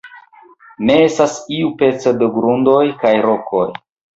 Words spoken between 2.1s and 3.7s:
de grundoj kaj rokoj.